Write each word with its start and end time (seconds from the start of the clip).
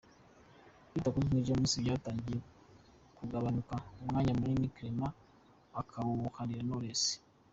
Kwita 0.89 1.09
kuri 1.13 1.27
King 1.31 1.45
James 1.47 1.73
byatangiye 1.83 2.39
kugabanuka 3.17 3.75
umwanya 4.01 4.31
munini 4.37 4.73
Clement 4.75 5.15
akawuharira 5.81 6.65
Knowless. 6.67 7.03